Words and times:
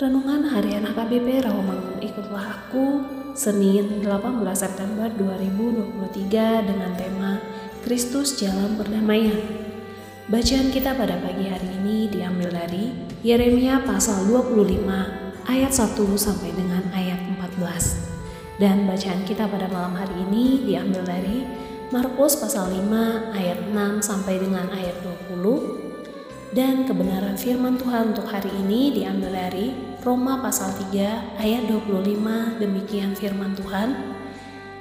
Renungan 0.00 0.48
Harian 0.48 0.88
HKBP 0.88 1.44
Rawamangun 1.44 2.00
Ikutlah 2.00 2.56
Aku 2.56 3.04
Senin 3.36 4.00
18 4.00 4.08
September 4.56 5.12
2023 5.12 6.64
dengan 6.64 6.96
tema 6.96 7.36
Kristus 7.84 8.40
Jalan 8.40 8.80
Perdamaian. 8.80 9.36
Bacaan 10.32 10.72
kita 10.72 10.96
pada 10.96 11.20
pagi 11.20 11.52
hari 11.52 11.68
ini 11.84 12.08
diambil 12.08 12.48
dari 12.48 12.96
Yeremia 13.20 13.84
pasal 13.84 14.24
25 14.24 14.88
ayat 15.44 15.68
1 15.68 15.92
sampai 16.16 16.48
dengan 16.56 16.80
ayat 16.96 17.20
14. 17.36 18.56
Dan 18.56 18.88
bacaan 18.88 19.20
kita 19.28 19.52
pada 19.52 19.68
malam 19.68 20.00
hari 20.00 20.16
ini 20.16 20.64
diambil 20.64 21.04
dari 21.04 21.44
Markus 21.92 22.40
pasal 22.40 22.72
5 22.72 23.36
ayat 23.36 23.68
6 23.68 24.00
sampai 24.00 24.40
dengan 24.40 24.64
ayat 24.72 24.96
20 25.36 25.89
dan 26.50 26.82
kebenaran 26.82 27.38
firman 27.38 27.78
Tuhan 27.78 28.10
untuk 28.10 28.26
hari 28.26 28.50
ini 28.50 28.90
diambil 28.90 29.30
dari 29.30 29.70
Roma 30.02 30.42
pasal 30.42 30.74
3 30.90 31.38
ayat 31.38 31.62
25 31.70 32.58
demikian 32.58 33.14
firman 33.14 33.54
Tuhan. 33.54 34.18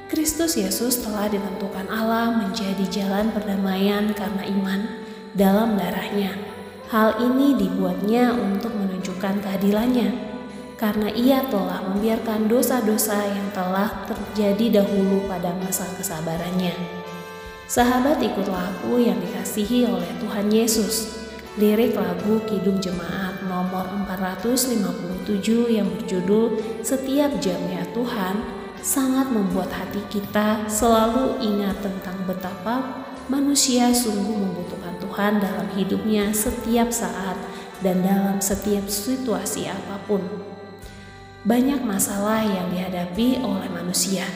Kristus 0.09 0.57
Yesus 0.57 1.05
telah 1.05 1.29
ditentukan 1.29 1.85
Allah 1.93 2.33
menjadi 2.33 2.81
jalan 2.89 3.29
perdamaian 3.29 4.09
karena 4.17 4.41
iman 4.49 4.81
dalam 5.37 5.77
darahnya. 5.77 6.33
Hal 6.89 7.21
ini 7.21 7.53
dibuatnya 7.53 8.33
untuk 8.33 8.73
menunjukkan 8.73 9.45
keadilannya 9.45 10.09
karena 10.81 11.13
ia 11.13 11.45
telah 11.53 11.85
membiarkan 11.85 12.49
dosa-dosa 12.49 13.29
yang 13.29 13.45
telah 13.53 14.09
terjadi 14.09 14.81
dahulu 14.81 15.29
pada 15.29 15.53
masa 15.61 15.85
kesabarannya. 15.93 16.73
Sahabat 17.69 18.17
ikutlah 18.17 18.73
aku 18.73 18.97
yang 18.97 19.21
dikasihi 19.21 19.85
oleh 19.85 20.09
Tuhan 20.17 20.49
Yesus 20.49 21.18
lirik 21.59 21.99
lagu 21.99 22.39
Kidung 22.47 22.79
Jemaat 22.79 23.43
nomor 23.43 23.83
457 24.07 24.79
yang 25.67 25.91
berjudul 25.91 26.55
Setiap 26.79 27.35
Jamnya 27.43 27.83
Tuhan 27.91 28.39
sangat 28.79 29.27
membuat 29.27 29.67
hati 29.75 29.99
kita 30.07 30.71
selalu 30.71 31.43
ingat 31.43 31.83
tentang 31.83 32.15
betapa 32.23 33.03
manusia 33.27 33.91
sungguh 33.91 34.39
membutuhkan 34.39 34.95
Tuhan 35.03 35.43
dalam 35.43 35.67
hidupnya 35.75 36.31
setiap 36.31 36.95
saat 36.95 37.35
dan 37.83 38.07
dalam 38.07 38.39
setiap 38.39 38.87
situasi 38.87 39.67
apa 39.67 39.99
pun. 40.07 40.23
Banyak 41.43 41.83
masalah 41.83 42.43
yang 42.43 42.71
dihadapi 42.71 43.43
oleh 43.43 43.67
manusia, 43.71 44.27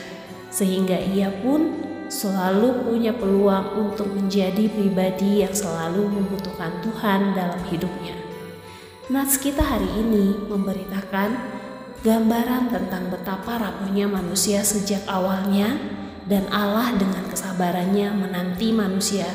sehingga 0.48 0.96
ia 0.96 1.28
pun 1.40 1.84
selalu 2.14 2.86
punya 2.86 3.10
peluang 3.10 3.74
untuk 3.74 4.06
menjadi 4.14 4.70
pribadi 4.70 5.42
yang 5.42 5.50
selalu 5.50 6.06
membutuhkan 6.06 6.78
Tuhan 6.86 7.34
dalam 7.34 7.58
hidupnya. 7.66 8.14
Nats 9.10 9.34
kita 9.42 9.66
hari 9.66 9.90
ini 9.98 10.46
memberitakan 10.46 11.34
gambaran 12.06 12.70
tentang 12.70 13.10
betapa 13.10 13.58
rapuhnya 13.58 14.06
manusia 14.06 14.62
sejak 14.62 15.02
awalnya 15.10 15.74
dan 16.30 16.46
Allah 16.54 16.94
dengan 16.94 17.26
kesabarannya 17.26 18.14
menanti 18.14 18.70
manusia 18.70 19.26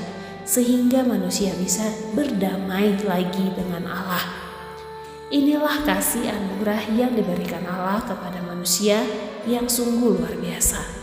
sehingga 0.47 1.03
manusia 1.03 1.51
bisa 1.59 1.85
berdamai 2.15 2.95
lagi 3.03 3.53
dengan 3.53 3.91
Allah. 3.91 4.23
Inilah 5.29 5.85
kasih 5.85 6.31
anugerah 6.31 6.89
yang 6.95 7.13
diberikan 7.13 7.61
Allah 7.69 8.01
kepada 8.01 8.41
manusia 8.41 9.05
yang 9.45 9.69
sungguh 9.69 10.17
luar 10.17 10.33
biasa 10.41 10.98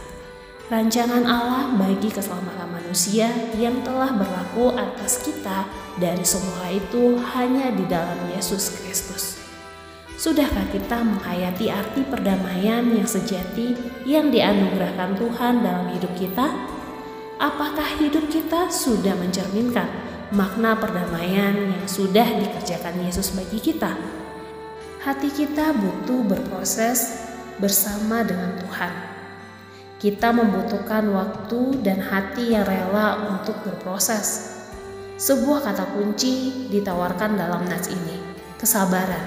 rancangan 0.66 1.22
Allah 1.22 1.70
bagi 1.78 2.10
keselamatan 2.10 2.66
manusia 2.66 3.30
yang 3.54 3.86
telah 3.86 4.10
berlaku 4.10 4.74
atas 4.74 5.22
kita 5.22 5.62
dari 5.94 6.26
semua 6.26 6.66
itu 6.74 7.22
hanya 7.34 7.70
di 7.70 7.86
dalam 7.86 8.18
Yesus 8.34 8.74
Kristus. 8.82 9.38
Sudahkah 10.18 10.66
kita 10.74 11.06
menghayati 11.06 11.70
arti 11.70 12.02
perdamaian 12.02 12.82
yang 12.82 13.06
sejati 13.06 13.78
yang 14.02 14.34
dianugerahkan 14.34 15.14
Tuhan 15.14 15.62
dalam 15.62 15.86
hidup 15.94 16.10
kita? 16.18 16.50
Apakah 17.38 17.86
hidup 18.02 18.26
kita 18.26 18.66
sudah 18.66 19.14
mencerminkan 19.14 19.86
makna 20.34 20.74
perdamaian 20.74 21.78
yang 21.78 21.86
sudah 21.86 22.26
dikerjakan 22.26 23.06
Yesus 23.06 23.36
bagi 23.38 23.62
kita? 23.62 23.94
Hati 25.04 25.30
kita 25.30 25.70
butuh 25.76 26.26
berproses 26.26 27.22
bersama 27.60 28.26
dengan 28.26 28.56
Tuhan 28.58 29.15
kita 29.96 30.28
membutuhkan 30.28 31.08
waktu 31.08 31.80
dan 31.80 32.04
hati 32.04 32.52
yang 32.52 32.68
rela 32.68 33.32
untuk 33.32 33.56
berproses. 33.64 34.52
Sebuah 35.16 35.64
kata 35.64 35.96
kunci 35.96 36.68
ditawarkan 36.68 37.40
dalam 37.40 37.64
nats 37.64 37.88
ini, 37.88 38.20
kesabaran. 38.60 39.24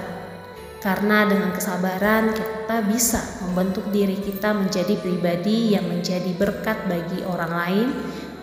Karena 0.79 1.25
dengan 1.25 1.51
kesabaran 1.51 2.31
kita 2.37 2.85
bisa 2.85 3.19
membentuk 3.43 3.89
diri 3.89 4.15
kita 4.21 4.53
menjadi 4.53 4.93
pribadi 5.01 5.73
yang 5.73 5.89
menjadi 5.89 6.29
berkat 6.37 6.85
bagi 6.85 7.25
orang 7.25 7.51
lain 7.51 7.87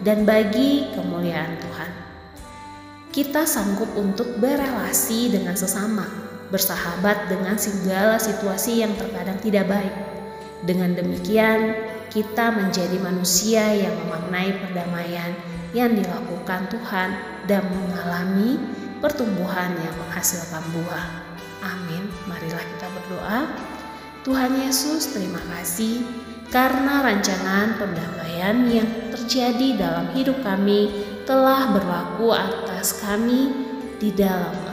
dan 0.03 0.27
bagi 0.27 0.91
kemuliaan 0.99 1.57
Tuhan. 1.63 1.91
Kita 3.15 3.49
sanggup 3.49 3.89
untuk 3.97 4.37
berelasi 4.43 5.33
dengan 5.33 5.57
sesama, 5.57 6.05
bersahabat 6.51 7.31
dengan 7.31 7.57
segala 7.57 8.19
situasi 8.21 8.85
yang 8.85 8.93
terkadang 8.99 9.39
tidak 9.41 9.71
baik. 9.71 9.95
Dengan 10.67 10.93
demikian, 10.93 11.86
kita 12.11 12.55
menjadi 12.55 12.97
manusia 13.01 13.65
yang 13.75 13.95
memaknai 14.07 14.57
perdamaian 14.63 15.33
yang 15.77 15.93
dilakukan 15.93 16.71
Tuhan 16.73 17.09
dan 17.45 17.63
mengalami 17.69 18.57
pertumbuhan 18.99 19.77
yang 19.77 19.95
menghasilkan 20.01 20.65
buah. 20.73 21.07
Amin. 21.63 22.09
Marilah 22.27 22.65
kita 22.77 22.87
berdoa. 22.91 23.41
Tuhan 24.27 24.59
Yesus, 24.59 25.15
terima 25.15 25.39
kasih 25.55 26.03
karena 26.51 27.03
rancangan 27.03 27.79
perdamaian 27.79 28.67
yang 28.71 28.89
terjadi 29.15 29.79
dalam 29.79 30.07
hidup 30.15 30.39
kami 30.43 30.91
telah 31.27 31.75
berlaku 31.75 32.31
atas 32.31 33.03
kami 33.03 33.51
di 33.99 34.15
dalam 34.15 34.66